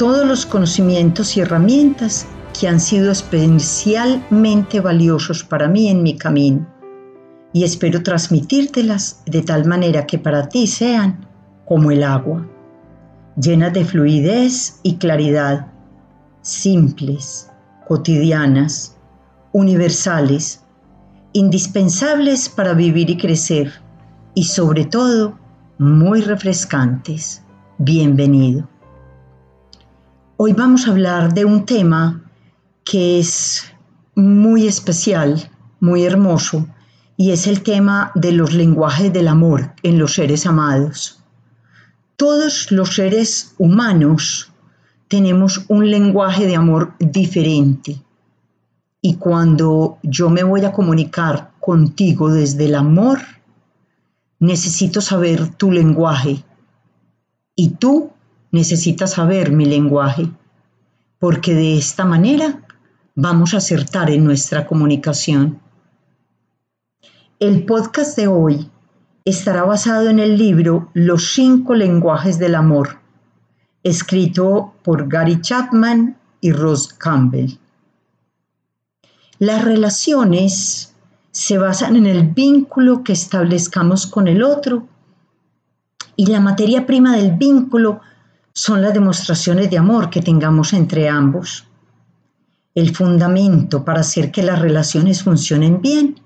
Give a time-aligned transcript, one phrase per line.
[0.00, 2.26] todos los conocimientos y herramientas
[2.58, 6.66] que han sido especialmente valiosos para mí en mi camino
[7.52, 11.28] y espero transmitírtelas de tal manera que para ti sean
[11.66, 12.48] como el agua,
[13.38, 15.66] llenas de fluidez y claridad,
[16.40, 17.50] simples,
[17.86, 18.96] cotidianas,
[19.52, 20.64] universales,
[21.34, 23.70] indispensables para vivir y crecer
[24.32, 25.38] y sobre todo
[25.76, 27.42] muy refrescantes.
[27.76, 28.66] Bienvenido.
[30.42, 32.22] Hoy vamos a hablar de un tema
[32.82, 33.62] que es
[34.14, 36.66] muy especial, muy hermoso,
[37.18, 41.22] y es el tema de los lenguajes del amor en los seres amados.
[42.16, 44.50] Todos los seres humanos
[45.08, 48.00] tenemos un lenguaje de amor diferente.
[49.02, 53.20] Y cuando yo me voy a comunicar contigo desde el amor,
[54.38, 56.42] necesito saber tu lenguaje
[57.54, 58.12] y tú
[58.50, 60.30] necesitas saber mi lenguaje,
[61.18, 62.60] porque de esta manera
[63.14, 65.60] vamos a acertar en nuestra comunicación.
[67.38, 68.70] El podcast de hoy
[69.24, 72.98] estará basado en el libro Los cinco lenguajes del amor,
[73.82, 77.58] escrito por Gary Chapman y Ross Campbell.
[79.38, 80.94] Las relaciones
[81.30, 84.86] se basan en el vínculo que establezcamos con el otro
[86.16, 88.00] y la materia prima del vínculo
[88.52, 91.66] son las demostraciones de amor que tengamos entre ambos.
[92.74, 96.20] El fundamento para hacer que las relaciones funcionen bien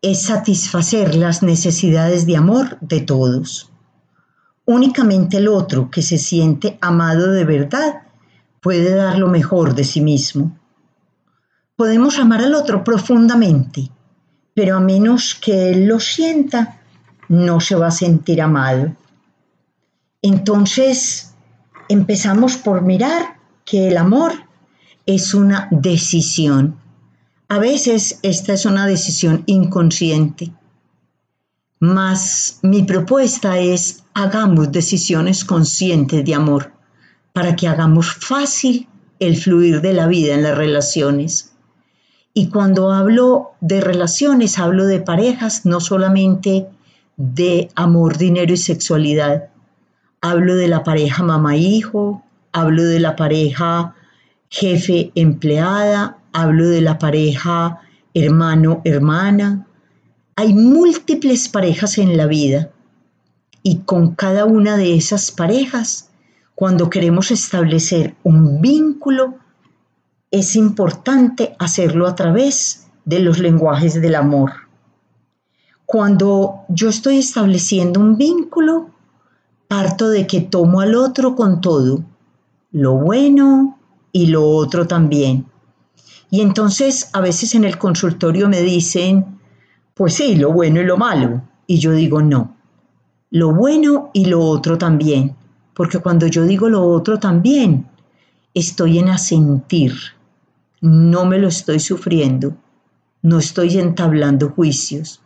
[0.00, 3.70] es satisfacer las necesidades de amor de todos.
[4.64, 8.02] Únicamente el otro que se siente amado de verdad
[8.60, 10.56] puede dar lo mejor de sí mismo.
[11.74, 13.90] Podemos amar al otro profundamente,
[14.54, 16.80] pero a menos que él lo sienta,
[17.28, 18.94] no se va a sentir amado.
[20.22, 21.27] Entonces,
[21.88, 24.32] empezamos por mirar que el amor
[25.06, 26.78] es una decisión.
[27.48, 30.52] A veces esta es una decisión inconsciente.
[31.80, 36.72] Mas mi propuesta es hagamos decisiones conscientes de amor
[37.32, 38.88] para que hagamos fácil
[39.20, 41.52] el fluir de la vida en las relaciones.
[42.34, 46.66] Y cuando hablo de relaciones, hablo de parejas, no solamente
[47.16, 49.50] de amor, dinero y sexualidad,
[50.20, 53.94] Hablo de la pareja mamá-hijo, hablo de la pareja
[54.50, 57.80] jefe-empleada, hablo de la pareja
[58.14, 59.66] hermano-hermana.
[60.34, 62.70] Hay múltiples parejas en la vida
[63.62, 66.10] y con cada una de esas parejas,
[66.54, 69.38] cuando queremos establecer un vínculo,
[70.30, 74.52] es importante hacerlo a través de los lenguajes del amor.
[75.86, 78.90] Cuando yo estoy estableciendo un vínculo,
[79.68, 82.02] parto de que tomo al otro con todo,
[82.72, 83.78] lo bueno
[84.12, 85.46] y lo otro también.
[86.30, 89.38] Y entonces a veces en el consultorio me dicen,
[89.94, 91.42] pues sí, lo bueno y lo malo.
[91.66, 92.56] Y yo digo, no,
[93.30, 95.36] lo bueno y lo otro también.
[95.74, 97.86] Porque cuando yo digo lo otro también,
[98.54, 99.94] estoy en asentir,
[100.80, 102.56] no me lo estoy sufriendo,
[103.22, 105.20] no estoy entablando juicios,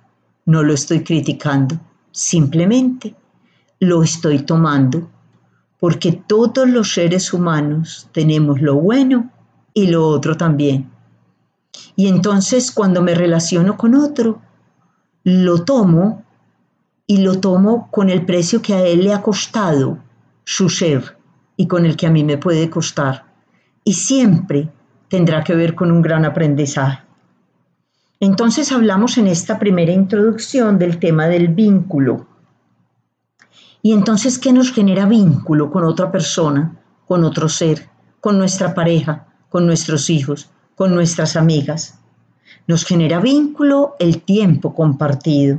[0.44, 1.78] no lo estoy criticando,
[2.10, 3.14] simplemente
[3.82, 5.11] lo estoy tomando,
[5.81, 9.32] porque todos los seres humanos tenemos lo bueno
[9.75, 10.88] y lo otro también.
[11.96, 14.40] Y entonces cuando me relaciono con otro,
[15.25, 16.23] lo tomo
[17.08, 19.99] y lo tomo con el precio que a él le ha costado
[20.44, 21.19] su ser
[21.56, 23.25] y con el que a mí me puede costar.
[23.82, 24.69] Y siempre
[25.08, 27.02] tendrá que ver con un gran aprendizaje.
[28.20, 32.28] Entonces hablamos en esta primera introducción del tema del vínculo
[33.82, 37.90] y entonces, ¿qué nos genera vínculo con otra persona, con otro ser,
[38.20, 41.99] con nuestra pareja, con nuestros hijos, con nuestras amigas?
[42.69, 45.58] Nos genera vínculo el tiempo compartido.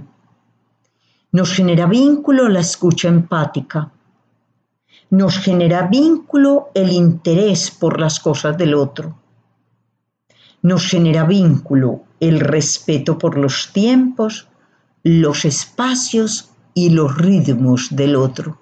[1.33, 3.91] Nos genera vínculo la escucha empática.
[5.09, 9.19] Nos genera vínculo el interés por las cosas del otro.
[10.61, 14.47] Nos genera vínculo el respeto por los tiempos,
[15.03, 18.59] los espacios y los ritmos del otro.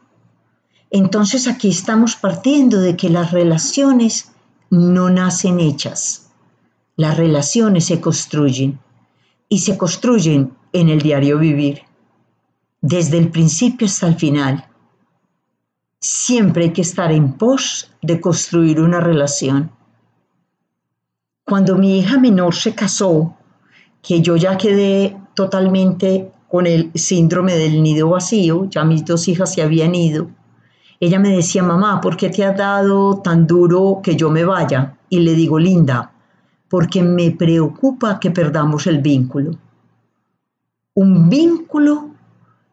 [0.89, 4.33] Entonces aquí estamos partiendo de que las relaciones
[4.69, 6.29] no nacen hechas.
[6.97, 8.79] Las relaciones se construyen
[9.47, 11.81] y se construyen en el diario vivir,
[12.81, 14.67] desde el principio hasta el final.
[15.99, 19.71] Siempre hay que estar en pos de construir una relación.
[21.45, 23.35] Cuando mi hija menor se casó,
[24.01, 29.53] que yo ya quedé totalmente con el síndrome del nido vacío, ya mis dos hijas
[29.53, 30.27] se habían ido,
[30.99, 34.97] ella me decía, mamá, ¿por qué te has dado tan duro que yo me vaya?
[35.09, 36.11] Y le digo, linda,
[36.69, 39.57] porque me preocupa que perdamos el vínculo.
[40.93, 42.11] Un vínculo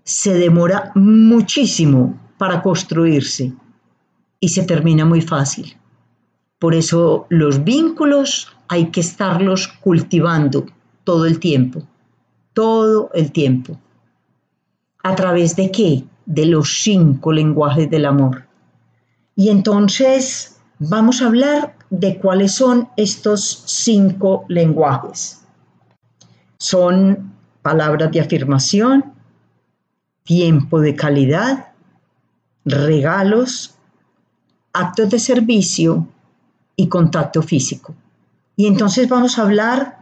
[0.03, 3.53] se demora muchísimo para construirse
[4.41, 5.77] y se termina muy fácil.
[6.59, 10.67] Por eso los vínculos hay que estarlos cultivando
[11.05, 11.85] todo el tiempo,
[12.59, 13.79] todo el tiempo.
[15.05, 16.03] ¿A través de qué?
[16.27, 18.49] De los cinco lenguajes del amor.
[19.37, 25.41] Y entonces vamos a hablar de cuáles son estos cinco lenguajes.
[26.59, 27.33] Son
[27.63, 29.05] palabras de afirmación,
[30.25, 31.69] tiempo de calidad,
[32.65, 33.77] regalos,
[34.73, 36.09] actos de servicio
[36.75, 37.95] y contacto físico.
[38.57, 40.01] Y entonces vamos a hablar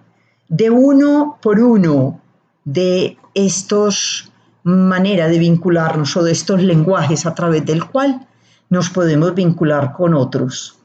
[0.49, 2.23] de uno por uno
[2.67, 4.31] de estos
[4.65, 8.27] manera de vincularnos o de estos lenguajes a través del cual
[8.69, 10.77] nos podemos vincular con otros.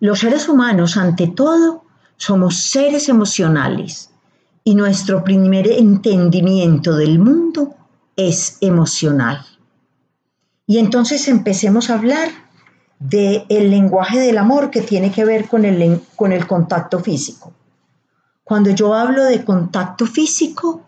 [0.00, 1.84] Los seres humanos, ante todo,
[2.16, 4.10] somos seres emocionales
[4.64, 7.74] y nuestro primer entendimiento del mundo
[8.16, 9.44] es emocional.
[10.66, 12.30] Y entonces empecemos a hablar
[12.98, 17.52] del el lenguaje del amor que tiene que ver con el, con el contacto físico.
[18.48, 20.82] Cuando yo hablo de contacto físico,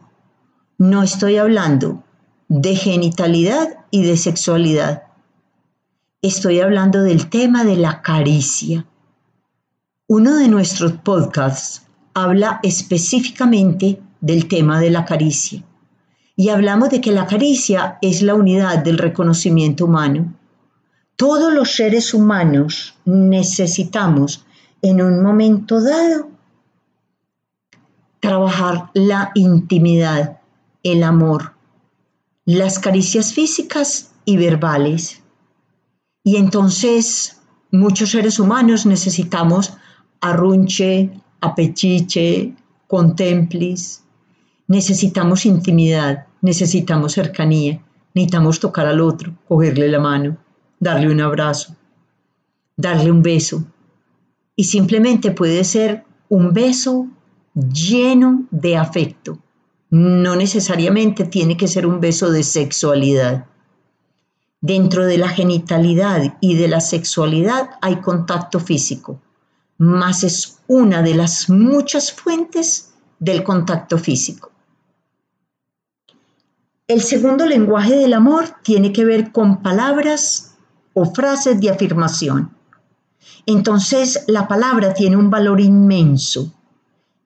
[0.79, 2.03] no estoy hablando
[2.49, 5.03] de genitalidad y de sexualidad.
[6.23, 8.87] Estoy hablando del tema de la caricia.
[10.07, 11.83] Uno de nuestros podcasts
[12.15, 15.62] habla específicamente del tema de la caricia.
[16.37, 20.33] Y hablamos de que la caricia es la unidad del reconocimiento humano.
[21.15, 24.47] Todos los seres humanos necesitamos
[24.81, 26.39] en un momento dado
[28.31, 30.38] trabajar la intimidad,
[30.85, 31.55] el amor,
[32.44, 35.21] las caricias físicas y verbales.
[36.23, 37.41] Y entonces
[37.73, 39.76] muchos seres humanos necesitamos
[40.21, 42.54] arrunche, apechiche,
[42.87, 44.04] contemplis.
[44.69, 47.83] Necesitamos intimidad, necesitamos cercanía,
[48.14, 50.37] necesitamos tocar al otro, cogerle la mano,
[50.78, 51.75] darle un abrazo,
[52.76, 53.64] darle un beso.
[54.54, 57.09] Y simplemente puede ser un beso
[57.54, 59.38] lleno de afecto.
[59.90, 63.47] No necesariamente tiene que ser un beso de sexualidad.
[64.61, 69.21] Dentro de la genitalidad y de la sexualidad hay contacto físico,
[69.78, 74.52] más es una de las muchas fuentes del contacto físico.
[76.87, 80.57] El segundo lenguaje del amor tiene que ver con palabras
[80.92, 82.50] o frases de afirmación.
[83.47, 86.52] Entonces la palabra tiene un valor inmenso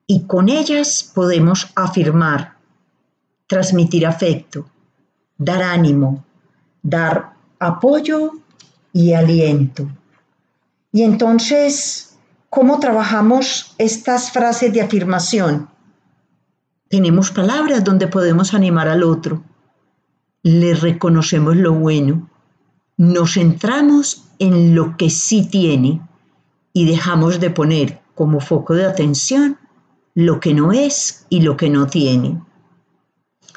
[0.07, 2.55] y con ellas podemos afirmar,
[3.47, 4.67] transmitir afecto,
[5.37, 6.23] dar ánimo,
[6.81, 8.33] dar apoyo
[8.93, 9.87] y aliento.
[10.91, 12.17] Y entonces,
[12.49, 15.69] ¿cómo trabajamos estas frases de afirmación?
[16.87, 19.43] Tenemos palabras donde podemos animar al otro,
[20.43, 22.29] le reconocemos lo bueno,
[22.97, 26.01] nos centramos en lo que sí tiene
[26.71, 29.57] y dejamos de poner como foco de atención
[30.15, 32.41] lo que no es y lo que no tiene.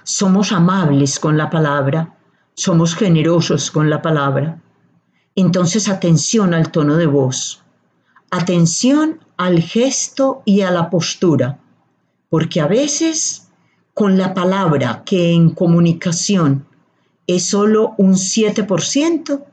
[0.02, 2.16] Somos amables con la palabra,
[2.54, 4.60] somos generosos con la palabra.
[5.36, 7.62] Entonces atención al tono de voz,
[8.30, 11.60] atención al gesto y a la postura,
[12.28, 13.48] porque a veces
[13.94, 16.66] con la palabra que en comunicación
[17.28, 19.44] es solo un 7%,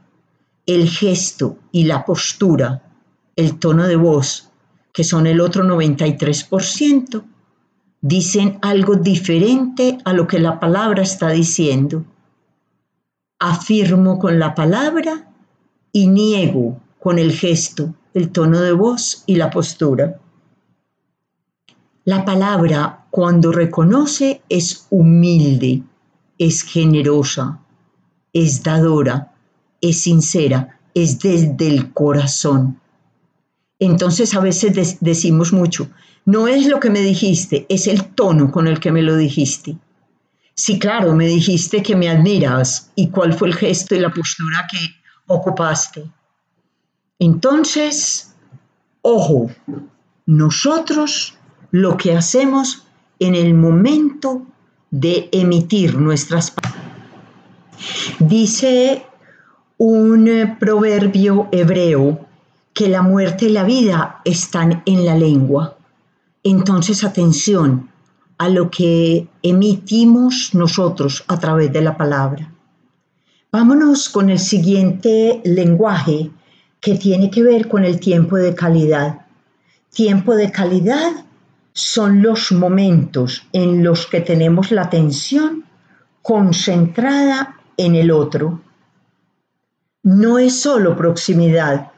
[0.65, 2.81] el gesto y la postura,
[3.35, 4.49] el tono de voz
[4.95, 7.21] que son el otro 93%,
[7.99, 12.05] dicen algo diferente a lo que la palabra está diciendo.
[13.37, 15.29] Afirmo con la palabra
[15.91, 20.17] y niego con el gesto, el tono de voz y la postura.
[22.05, 25.83] La palabra cuando reconoce es humilde,
[26.37, 27.59] es generosa,
[28.31, 29.33] es dadora,
[29.81, 32.79] es sincera, es desde el corazón.
[33.79, 35.89] Entonces a veces decimos mucho,
[36.25, 39.77] no es lo que me dijiste, es el tono con el que me lo dijiste.
[40.55, 44.65] Sí, claro, me dijiste que me admiras y cuál fue el gesto y la postura
[44.71, 44.77] que
[45.27, 46.09] ocupaste.
[47.19, 48.33] Entonces,
[49.01, 49.51] ojo,
[50.25, 51.37] nosotros
[51.71, 52.87] lo que hacemos
[53.19, 54.45] en el momento
[54.91, 56.85] de emitir nuestras palabras.
[58.19, 59.05] Dice
[59.77, 62.25] un proverbio hebreo
[62.75, 65.77] que la muerte y la vida están en la lengua.
[66.43, 67.89] Entonces, atención
[68.37, 72.51] a lo que emitimos nosotros a través de la palabra.
[73.49, 76.31] Vámonos con el siguiente lenguaje
[76.81, 79.25] que tiene que ver con el tiempo de calidad.
[79.91, 81.25] Tiempo de calidad
[81.71, 85.63] son los momentos en los que tenemos la atención
[86.21, 88.59] concentrada en el otro.
[90.03, 91.93] No es solo proximidad,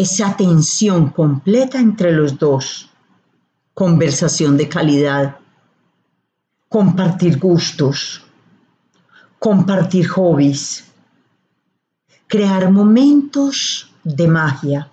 [0.00, 2.88] es atención completa entre los dos,
[3.74, 5.38] conversación de calidad,
[6.68, 8.22] compartir gustos,
[9.40, 10.84] compartir hobbies,
[12.28, 14.88] crear momentos de magia.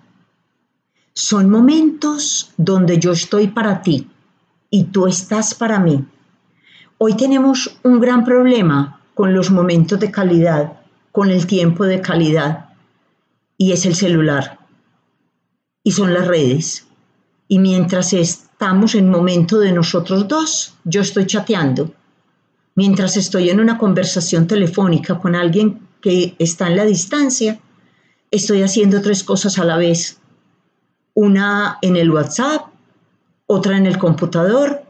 [1.12, 4.10] Son momentos donde yo estoy para ti
[4.70, 6.04] y tú estás para mí.
[6.98, 10.80] Hoy tenemos un gran problema con los momentos de calidad,
[11.12, 12.70] con el tiempo de calidad,
[13.56, 14.65] y es el celular,
[15.86, 16.84] y son las redes.
[17.46, 21.94] Y mientras estamos en momento de nosotros dos, yo estoy chateando.
[22.74, 27.60] Mientras estoy en una conversación telefónica con alguien que está en la distancia,
[28.32, 30.18] estoy haciendo tres cosas a la vez.
[31.14, 32.62] Una en el WhatsApp,
[33.46, 34.82] otra en el computador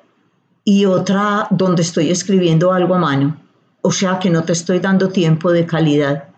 [0.65, 3.37] y otra donde estoy escribiendo algo a mano.
[3.83, 6.31] O sea que no te estoy dando tiempo de calidad.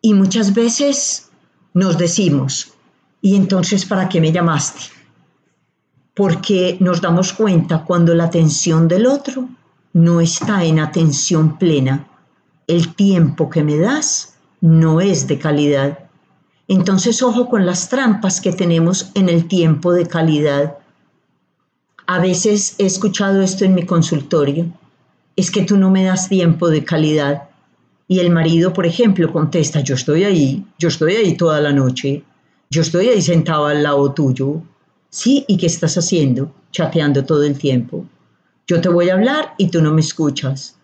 [0.00, 1.30] Y muchas veces
[1.74, 2.77] nos decimos,
[3.20, 4.80] ¿y entonces para qué me llamaste?
[6.14, 9.48] Porque nos damos cuenta cuando la atención del otro
[9.92, 12.08] no está en atención plena
[12.68, 15.98] el tiempo que me das no es de calidad.
[16.68, 20.76] Entonces, ojo con las trampas que tenemos en el tiempo de calidad.
[22.06, 24.66] A veces he escuchado esto en mi consultorio.
[25.34, 27.44] Es que tú no me das tiempo de calidad.
[28.06, 32.22] Y el marido, por ejemplo, contesta, yo estoy ahí, yo estoy ahí toda la noche,
[32.70, 34.62] yo estoy ahí sentado al lado tuyo.
[35.10, 36.52] Sí, ¿y qué estás haciendo?
[36.70, 38.04] Chateando todo el tiempo.
[38.66, 40.76] Yo te voy a hablar y tú no me escuchas.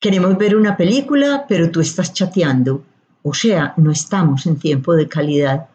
[0.00, 2.82] Queremos ver una película, pero tú estás chateando.
[3.22, 5.66] O sea, no estamos en tiempo de calidad.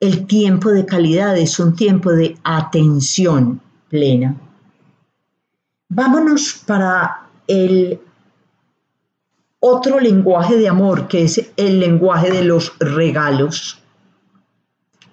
[0.00, 4.36] El tiempo de calidad es un tiempo de atención plena.
[5.88, 8.00] Vámonos para el
[9.60, 13.77] otro lenguaje de amor, que es el lenguaje de los regalos.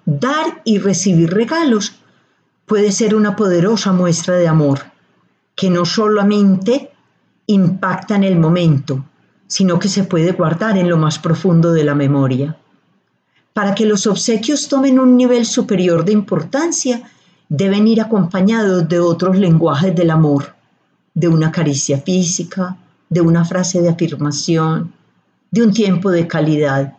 [0.06, 1.96] Dar y recibir regalos
[2.66, 4.82] puede ser una poderosa muestra de amor,
[5.56, 6.92] que no solamente
[7.48, 9.06] impacta en el momento,
[9.48, 12.58] sino que se puede guardar en lo más profundo de la memoria.
[13.54, 17.04] Para que los obsequios tomen un nivel superior de importancia,
[17.48, 20.56] deben ir acompañados de otros lenguajes del amor,
[21.14, 22.78] de una caricia física,
[23.10, 24.92] de una frase de afirmación,
[25.52, 26.98] de un tiempo de calidad.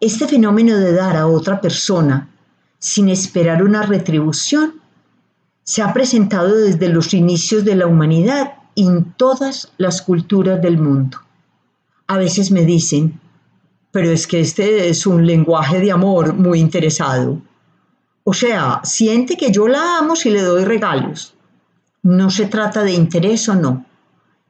[0.00, 2.28] Este fenómeno de dar a otra persona
[2.78, 4.74] sin esperar una retribución
[5.64, 11.18] se ha presentado desde los inicios de la humanidad en todas las culturas del mundo.
[12.06, 13.20] A veces me dicen,
[13.90, 17.42] pero es que este es un lenguaje de amor muy interesado.
[18.22, 21.34] O sea, siente que yo la amo si le doy regalos.
[22.04, 23.84] No se trata de interés o no.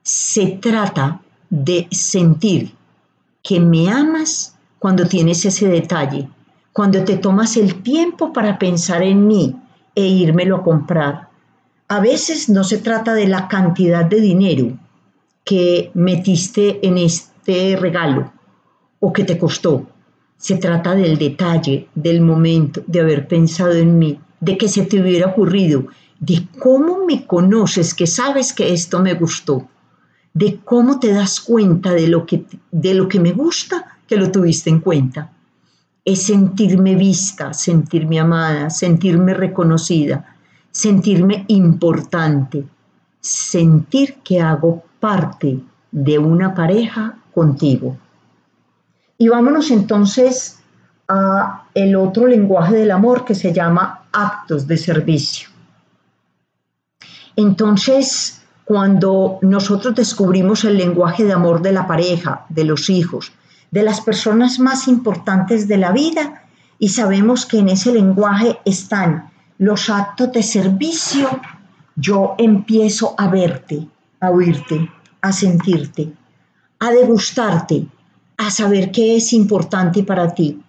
[0.03, 2.75] Se trata de sentir
[3.43, 6.29] que me amas cuando tienes ese detalle,
[6.73, 9.57] cuando te tomas el tiempo para pensar en mí
[9.95, 11.29] e írmelo a comprar
[11.89, 14.79] a veces no se trata de la cantidad de dinero
[15.43, 18.31] que metiste en este regalo
[19.01, 19.87] o que te costó.
[20.37, 25.01] Se trata del detalle, del momento, de haber pensado en mí, de que se te
[25.01, 25.87] hubiera ocurrido,
[26.21, 29.67] de cómo me conoces, que sabes que esto me gustó,
[30.35, 34.33] de cómo te das cuenta de lo que, de lo que me gusta, que lo
[34.33, 35.31] tuviste en cuenta.
[36.05, 40.35] Es sentirme vista, sentirme amada, sentirme reconocida,
[40.71, 42.65] sentirme importante,
[43.21, 45.61] sentir que hago parte
[45.93, 47.97] de una pareja contigo.
[49.19, 50.61] Y vámonos entonces
[51.09, 55.49] a el otro lenguaje del amor que se llama actos de servicio.
[57.37, 63.33] Entonces, cuando nosotros descubrimos el lenguaje de amor de la pareja, de los hijos,
[63.71, 66.45] de las personas más importantes de la vida,
[66.79, 71.29] y sabemos que en ese lenguaje están los actos de servicio,
[71.97, 73.89] yo empiezo a verte,
[74.21, 74.89] a oírte,
[75.21, 76.13] a sentirte,
[76.79, 77.87] a degustarte,
[78.37, 80.63] a saber qué es importante para ti.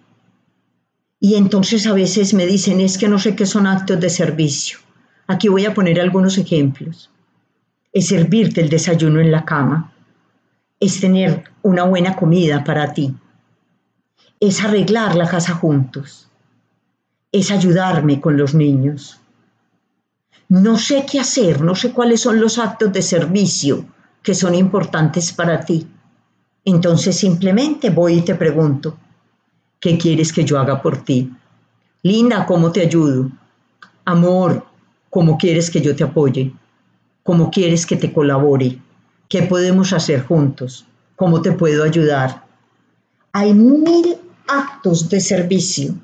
[1.20, 4.78] Y entonces a veces me dicen, es que no sé qué son actos de servicio.
[5.28, 7.10] Aquí voy a poner algunos ejemplos.
[7.92, 9.92] Es servirte el desayuno en la cama.
[10.80, 13.14] Es tener una buena comida para ti.
[14.40, 16.28] Es arreglar la casa juntos.
[17.30, 19.20] Es ayudarme con los niños.
[20.48, 23.84] No sé qué hacer, no sé cuáles son los actos de servicio
[24.22, 25.86] que son importantes para ti
[26.64, 28.96] entonces simplemente voy y te pregunto,
[29.78, 31.32] ¿qué quieres que yo haga por ti?
[32.02, 33.30] Linda, ¿cómo te ayudo?
[34.04, 34.64] Amor,
[35.08, 36.52] ¿cómo quieres que yo te apoye?
[37.22, 38.78] ¿Cómo quieres que te colabore?
[39.30, 40.86] ¿Qué podemos hacer juntos?
[41.14, 42.42] ¿Cómo te puedo ayudar?
[43.32, 44.16] Hay mil
[44.48, 45.94] actos de servicio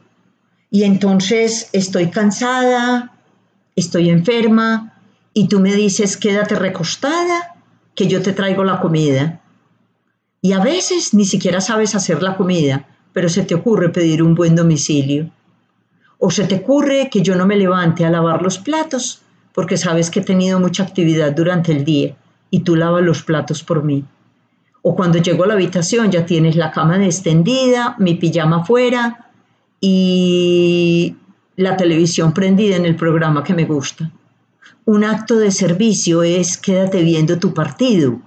[0.71, 3.13] y entonces estoy cansada,
[3.75, 5.03] estoy enferma
[5.35, 7.57] y tú me dices quédate recostada
[7.97, 9.41] que yo te traigo la comida
[10.41, 14.37] y a veces ni siquiera sabes hacer la comida, pero se te ocurre pedir un
[14.37, 15.33] buen domicilio.
[16.19, 19.23] O se te ocurre que yo no me levante a lavar los platos
[19.53, 22.17] porque sabes que he tenido mucha actividad durante el día
[22.51, 24.05] y tú lavas los platos por mí.
[24.83, 29.31] O cuando llego a la habitación ya tienes la cama extendida, mi pijama fuera
[29.81, 31.17] y
[31.57, 34.11] la televisión prendida en el programa que me gusta.
[34.85, 38.21] Un acto de servicio es quédate viendo tu partido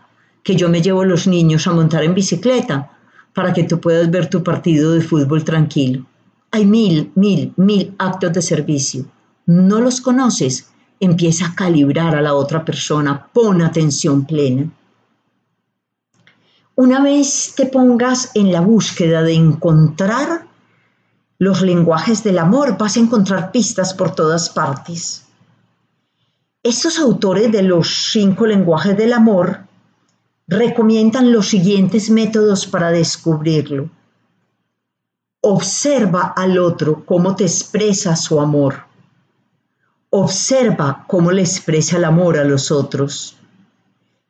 [0.43, 2.91] que yo me llevo los niños a montar en bicicleta
[3.33, 6.05] para que tú puedas ver tu partido de fútbol tranquilo.
[6.51, 9.05] Hay mil, mil, mil actos de servicio.
[9.45, 10.69] ¿No los conoces?
[10.99, 14.69] Empieza a calibrar a la otra persona, pon atención plena.
[16.75, 20.47] Una vez te pongas en la búsqueda de encontrar
[21.37, 25.25] los lenguajes del amor, vas a encontrar pistas por todas partes.
[26.63, 29.61] Estos autores de los cinco lenguajes del amor
[30.49, 33.89] recomiendan los siguientes métodos para descubrirlo.
[35.41, 38.88] Observa al otro cómo te expresa su amor.
[40.11, 43.37] Observa cómo le expresa el amor a los otros.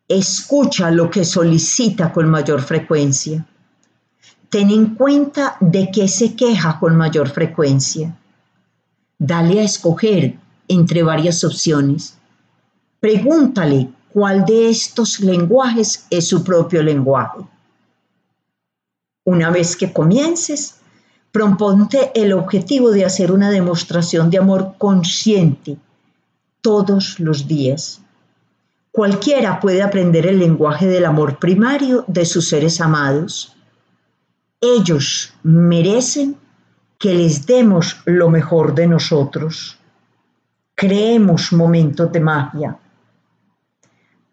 [0.07, 3.45] Escucha lo que solicita con mayor frecuencia.
[4.49, 8.17] Ten en cuenta de qué se queja con mayor frecuencia.
[9.17, 10.37] Dale a escoger
[10.67, 12.17] entre varias opciones.
[12.99, 17.39] Pregúntale cuál de estos lenguajes es su propio lenguaje.
[19.23, 20.78] Una vez que comiences,
[21.31, 25.77] proponte el objetivo de hacer una demostración de amor consciente
[26.61, 28.01] todos los días.
[28.91, 33.55] Cualquiera puede aprender el lenguaje del amor primario de sus seres amados.
[34.59, 36.37] Ellos merecen
[36.97, 39.77] que les demos lo mejor de nosotros.
[40.75, 42.77] Creemos momentos de magia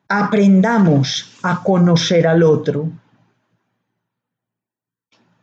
[0.09, 2.91] aprendamos a conocer al otro,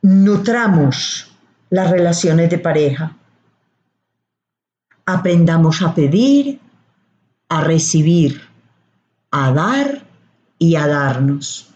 [0.01, 1.32] nutramos
[1.73, 3.17] las relaciones de pareja,
[5.07, 6.59] aprendamos a pedir,
[7.49, 8.43] a recibir,
[9.31, 10.03] a dar
[10.59, 11.73] y a darnos.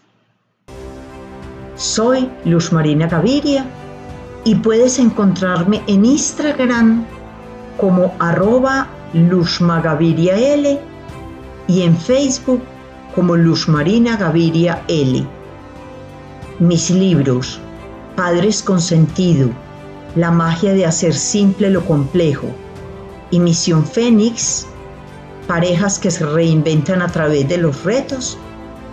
[1.74, 3.66] Soy Luz Marina Gaviria
[4.44, 7.04] y puedes encontrarme en Instagram
[7.76, 10.78] como arroba luzmagaviriaL
[11.66, 12.62] y en Facebook
[13.16, 15.26] como Luz Marina Gaviria L.
[16.60, 17.58] Mis libros,
[18.14, 19.50] Padres con Sentido,
[20.18, 22.48] La magia de hacer simple lo complejo
[23.30, 24.66] y Misión Fénix,
[25.46, 28.36] parejas que se reinventan a través de los retos,